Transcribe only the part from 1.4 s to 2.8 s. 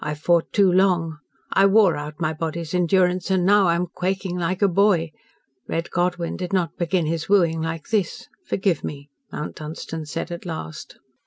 I wore out my body's